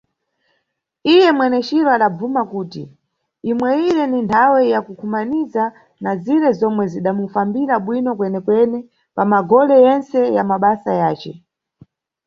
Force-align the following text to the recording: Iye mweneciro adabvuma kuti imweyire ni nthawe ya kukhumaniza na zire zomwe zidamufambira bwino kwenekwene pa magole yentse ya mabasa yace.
Iye 1.13 1.27
mweneciro 1.37 1.87
adabvuma 1.97 2.41
kuti 2.51 2.83
imweyire 3.49 4.03
ni 4.11 4.19
nthawe 4.25 4.59
ya 4.73 4.79
kukhumaniza 4.85 5.63
na 6.03 6.11
zire 6.23 6.49
zomwe 6.59 6.83
zidamufambira 6.91 7.75
bwino 7.85 8.11
kwenekwene 8.17 8.79
pa 9.15 9.23
magole 9.31 9.75
yentse 9.85 10.19
ya 10.35 10.43
mabasa 10.49 10.91
yace. 11.01 11.31